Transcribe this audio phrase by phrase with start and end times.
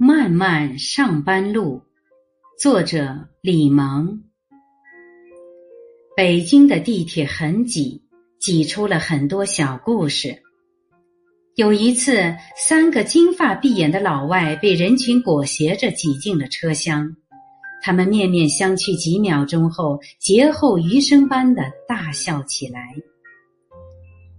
[0.00, 1.82] 漫漫上班路，
[2.56, 4.22] 作者李萌。
[6.16, 8.00] 北京的地铁很挤，
[8.38, 10.40] 挤出了很多小故事。
[11.56, 17.16] 有一次，三个金发碧眼的老外被人群裹挟着挤进了车厢，
[17.82, 22.94] 他们面面相觑几秒钟后，劫后余生般的大笑起来。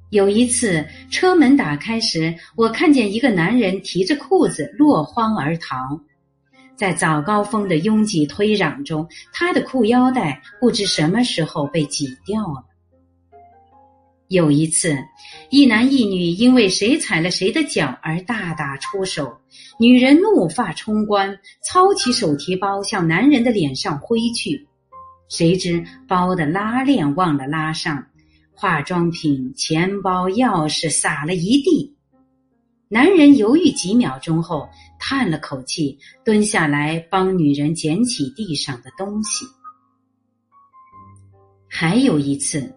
[0.10, 5.77] 有一次，车门打开时，我看见一个男人提着裤子落荒而逃。
[6.76, 12.66] 在早高峰的拥挤推攘中，他的裤腰带不知什么时候被挤掉了。
[14.30, 14.98] 有一次，
[15.52, 19.38] 一男一女因为谁踩了谁的脚而大打出手，
[19.80, 24.68] 女人怒发冲冠，操起手提包向男人的脸上挥去，
[25.27, 28.04] 谁知包的拉链忘了拉上。
[28.62, 31.95] 化妆品、钱包、钥匙洒了一地。
[32.90, 34.68] 男人犹豫几秒钟后，
[34.99, 39.46] 叹了口气，蹲下来帮女人捡起地上的东西。
[41.70, 42.76] 还有一次，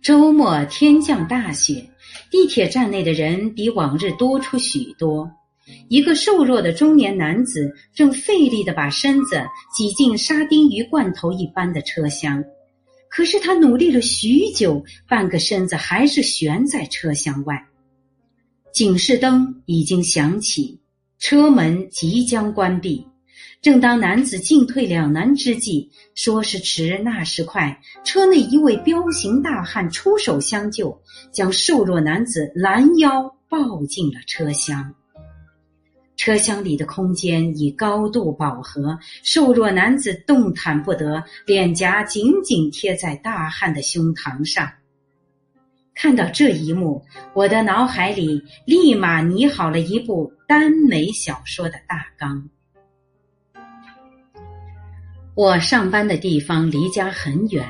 [0.00, 1.84] 周末天降大雪，
[2.30, 5.28] 地铁站内的人比往日多出许多。
[5.88, 9.42] 一个瘦弱的中年男子正费力的把身子
[9.74, 12.44] 挤进沙丁鱼罐头一般的车厢。
[13.14, 17.64] 可是他努力了许久，半个身子还是悬在车厢外。
[18.72, 20.80] 警示灯已经响起，
[21.20, 23.06] 车门即将关闭。
[23.62, 34.92] 正当男子进退两难之际，说时迟，那时快，车内一位彪形大汉出手相救，将瘦弱男子拦腰抱进了车厢。
[36.24, 44.66] 车厢里的空间已高度饱和，瘦弱男子动弹不得，脸颊紧紧贴在大汉的胸膛上。
[45.94, 52.48] 看到这一幕，我的脑海里立马拟好了一部耽美小说的大纲。
[55.34, 57.66] 我上班的地方离家很远，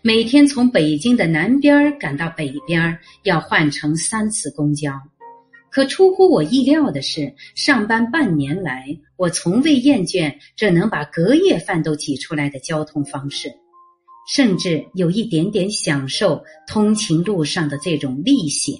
[0.00, 4.92] 每天从北京的南边赶到北边，要换乘三次公交。
[5.76, 13.52] 可出乎我意料的是，上班半年来，我从未厌倦这能把隔夜饭都挤出来的交通方式，
[14.26, 18.74] 甚至有一点点享受通勤路上的这种历险。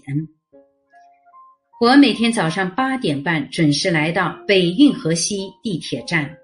[1.82, 6.34] 我每天早上八点半准时来到北运河西地铁站，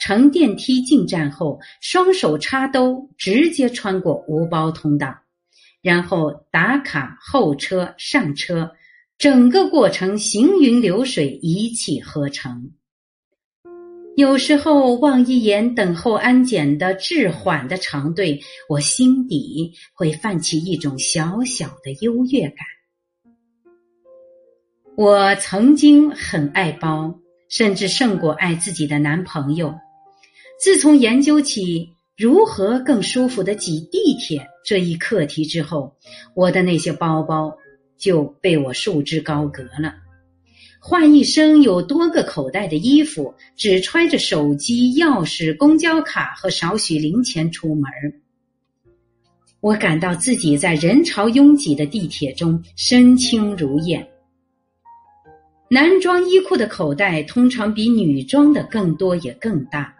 [0.00, 5.14] 乘电梯进站后，双手插兜，直接穿过无包通道，
[5.82, 8.72] 然后打卡候车上车。
[9.18, 12.70] 整个过程行云流水，一气呵成。
[14.14, 22.58] 有时候望一眼等候安检的滞缓的长队，我心底会泛起一种小小的优越感。
[24.96, 27.18] 我曾经很爱包，
[27.48, 29.74] 甚至胜过爱自己的男朋友。
[30.60, 35.96] 自从研究起如何更舒服的挤地铁这一课题之后，
[36.36, 37.52] 我的那些包包。
[37.98, 39.94] 就被我束之高阁了。
[40.80, 47.90] 换一身有多个口袋的衣服，只揣着手机、钥匙、公交卡和少许零钱出门
[49.60, 54.08] 我感到自己在人潮拥挤的地铁中身轻如燕。
[55.68, 59.92] 男装衣裤的口袋通常比女装的更多也更大，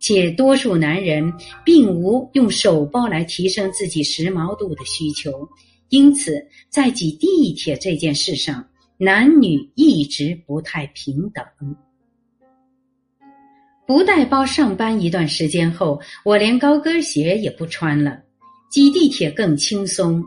[0.00, 1.32] 且多数男人
[1.64, 5.48] 并无用手包来提升自己时髦度的需求。
[5.94, 8.68] 因此，在挤地铁这件事上，
[8.98, 11.44] 男女一直不太平等。
[13.86, 18.20] 不带包上班一段时间后，我连高跟鞋也不穿了，
[18.72, 20.20] 挤地铁更轻松。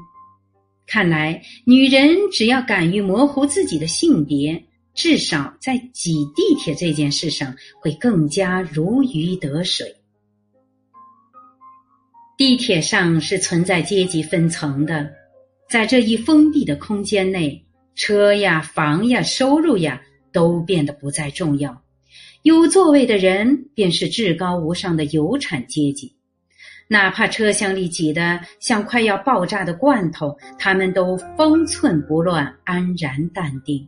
[0.86, 4.64] 看来，女人只要敢于模糊自己的性别，
[4.94, 9.94] 至少在挤地铁这件事上会更加如鱼得水。
[12.38, 15.12] 地铁上是存在阶级分层的。
[15.70, 20.02] 在这一封闭的空间内，车呀、房呀、收入呀，
[20.32, 21.82] 都变得不再重要。
[22.44, 26.14] 有座位的人便是至高无上的有产阶级。
[26.88, 33.86] 哪怕车厢里挤得像快要爆炸的罐头，他们都方寸不乱，安然淡定，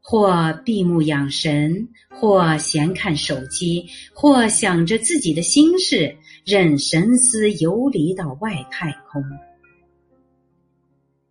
[0.00, 3.84] 或闭目养神，或闲看手机，
[4.14, 6.16] 或想着自己的心事，
[6.46, 9.22] 任神思游离到外太空。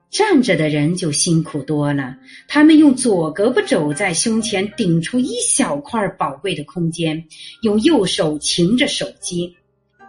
[0.10, 2.16] 站着的人就辛苦多了，
[2.48, 7.26] 他们用左胳膊肘在胸前顶出一小块宝贵的空间，
[7.62, 9.58] 用右手擎着手机，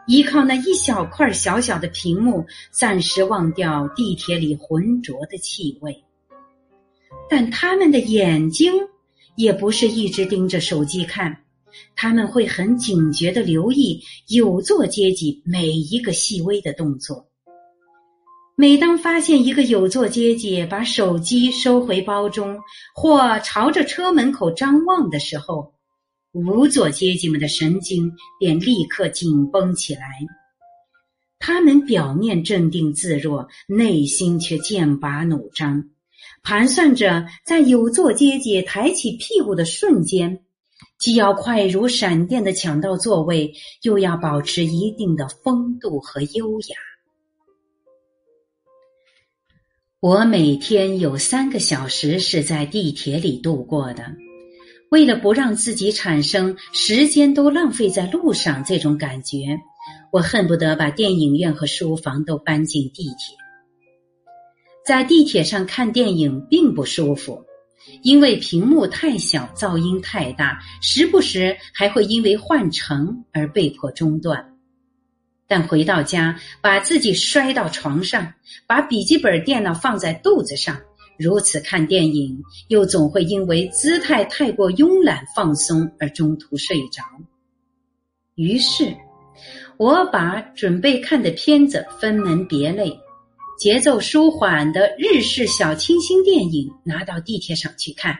[0.06, 6.04] 依靠那一小块小小的屏幕，暂时忘掉地铁里浑浊的气味。
[7.28, 8.72] 但他们的眼睛
[9.34, 11.42] 也不是一直盯着手机看，
[11.96, 17.26] 他们会很警觉的留意有座阶级每一个细微的动作。
[18.58, 22.58] 每当发现一个有座阶级把手机收回包中，
[22.94, 25.74] 或朝着车门口张望的时候，
[26.32, 28.10] 无座阶级们的神经
[28.40, 30.00] 便立刻紧绷起来。
[31.38, 35.90] 他们表面镇定自若，内心却剑拔弩张，
[36.42, 40.40] 盘算着在有座阶级抬起屁股的瞬间，
[40.98, 46.76] 既要快如闪电的抢到座位，又要保持一定的风度和优雅。
[50.00, 54.04] 我每天有三个小时是在地铁里度过的，
[54.90, 59.58] 为了不让自己产生时间都浪费在路上这种感觉，
[60.12, 63.34] 我恨不得把电影院和书房都搬进地铁。
[64.84, 67.42] 在地铁上看电影并不舒服，
[68.02, 74.55] 因为屏幕太小，噪音太大，时不时还会因为换乘而被迫中断。
[75.48, 78.32] 但回到家，把自己摔到床上，
[78.66, 80.76] 把笔记本电脑放在肚子上，
[81.16, 87.02] 如此看电影，又总会因为姿态太过慵懒放松而中途睡着。
[88.34, 88.92] 于是，
[89.76, 92.98] 我把准备看的片子分门别类，
[93.58, 98.18] 节奏舒缓的日式小清新电影拿到地铁上去看，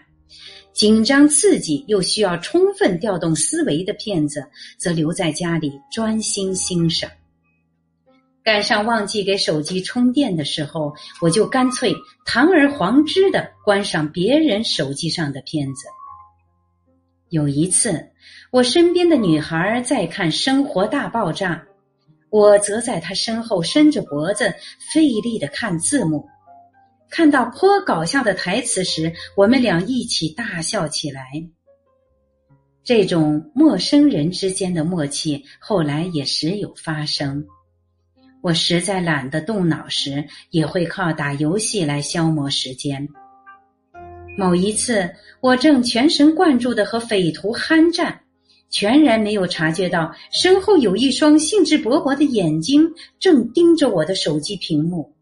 [0.77, 4.47] 紧张刺激又需要充分调动思维的片子，
[4.77, 7.11] 则留在家里专心欣赏。
[8.45, 11.95] 赶上忘记给手机充电的时候，我就干脆
[12.27, 15.87] 堂而皇之的关上别人手机上的片子。
[17.31, 18.11] 有一次，
[18.51, 21.55] 我身边的女孩在看《生活大爆炸》，
[22.29, 24.53] 我则在她身后伸着脖子
[24.93, 26.29] 费力的看字幕。
[27.09, 31.23] 看到颇搞笑的台词时，我们俩一起大笑起来。
[32.85, 37.45] 这种陌生人之间的默契，后来也时有发生。
[38.43, 43.09] 我实在懒得动脑时，也会靠打游戏来消磨时间。
[44.39, 45.11] 某一次，
[45.41, 48.21] 我正全神贯注的和匪徒酣战，
[48.71, 52.89] 全然没有察觉到身后有一双兴致勃勃的眼睛
[53.19, 55.16] 正盯着我的手机屏幕。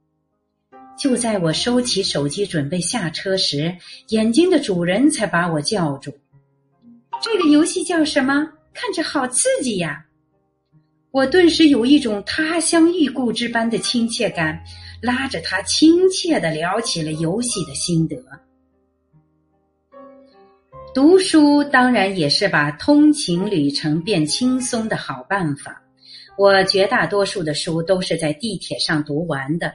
[0.96, 3.74] 就在我收起手机准备下车时，
[4.08, 6.12] 眼睛的主人才把我叫住
[7.20, 8.48] ：“这个游戏叫什么？
[8.72, 10.04] 看着好刺激呀！”
[11.10, 14.60] 我顿时有一种他乡遇故知般的亲切感，
[15.00, 18.16] 拉着他亲切的聊起了游戏的心得。
[20.92, 25.82] 读书当然也是把通勤旅程变轻松的好办法。
[26.36, 29.72] 我绝大多数的书都是在地铁上读完的，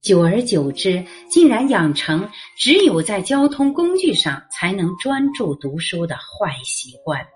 [0.00, 7.26] 久而久之，竟然养成只有在交通工具上才能专注读书的坏习惯。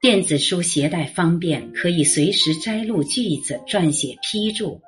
[0.00, 4.82] 电子书携带方便，可以随时摘录句子、撰写批注；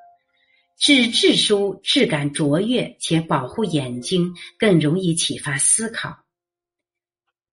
[0.79, 6.19] 纸质书质感卓越，且保护眼睛，更容易启发思考。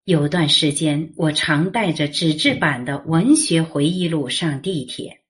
[0.03, 5.21] 有段时间，我常带着纸质版的文学回忆录上地铁，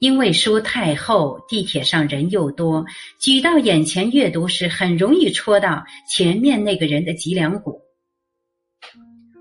[0.00, 2.86] 因为书太厚，地铁上人又多，
[3.18, 7.82] 举到眼前阅读时，很容易戳到前面那个人的脊梁骨。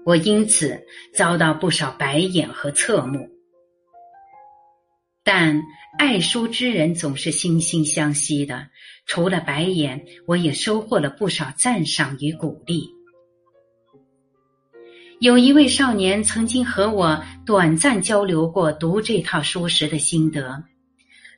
[0.06, 0.82] 我因此
[1.16, 3.30] 遭到不少白眼和侧目，
[5.24, 5.62] 但
[5.98, 8.68] 爱书之人总是惺惺相惜的。
[9.06, 12.99] 除了白眼，我也收获了不少赞赏与鼓励。
[15.20, 20.64] 有一位少年曾经和我短暂交流过读这套书时的心得。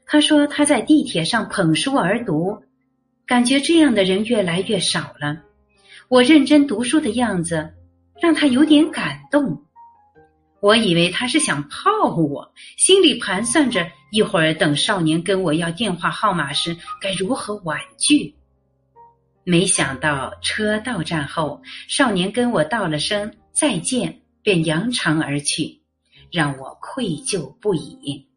[0.06, 2.56] 他说他在地铁上捧书而读，
[3.26, 5.36] 感觉这样的人越来越少了。
[6.10, 7.74] 我认真读书的样子。
[8.22, 9.60] 让他有点感动，
[10.60, 18.36] 我以为他是想泡我，心里盘算着一会儿等少年跟我要电话号码时该如何婉拒。
[19.44, 25.82] 没想到车到站后，少年跟我道了声再见，便扬长而去，
[26.32, 28.28] 让我愧疚不已。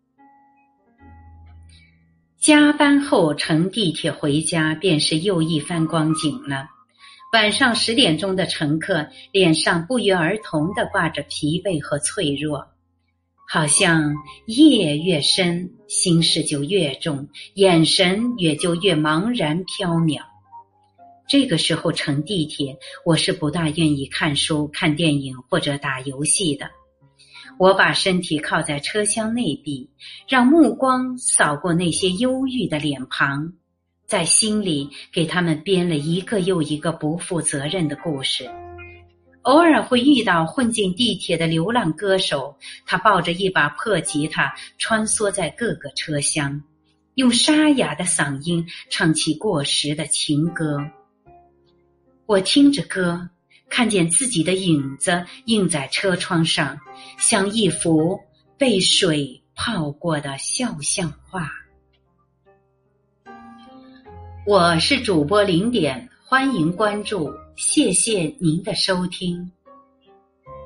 [2.38, 6.68] 加班后乘地铁回家，便是又一番光景了。
[7.32, 12.66] 晚上十点钟的乘客脸上不约而同的挂着疲惫和脆弱，
[13.48, 14.14] 好像
[14.46, 20.33] 夜越深，心事就越重，眼神也就越茫然飘渺。
[21.26, 26.70] 这个时候乘地铁，我是不大愿意看书、看电影或者打游戏的。
[27.58, 29.88] 我把身体靠在车厢内壁，
[30.28, 33.52] 让目光扫过那些忧郁的脸庞。
[34.06, 38.50] 在心里给他们编了一个又一个不负责任的故事，
[39.42, 42.54] 偶尔会遇到混进地铁的流浪歌手，
[42.84, 46.62] 他抱着一把破吉他，穿梭在各个车厢，
[47.14, 50.78] 用沙哑的嗓音唱起过时的情歌。
[52.26, 53.28] 我听着歌，
[53.68, 56.78] 看见自己的影子映在车窗上，
[57.18, 58.18] 像一幅
[58.56, 61.50] 被水泡过的肖像画。
[64.46, 69.50] 我是主播零点，欢迎关注，谢谢您的收听。